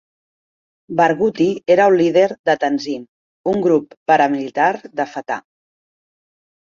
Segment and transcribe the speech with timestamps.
[0.99, 3.03] Barghouti era un líder de Tanzim,
[3.51, 5.39] un grup paramilitar de Fatah.